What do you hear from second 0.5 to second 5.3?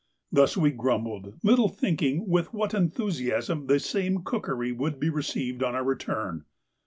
we grumbled, little thinking with what enthusiasm the same cookery would be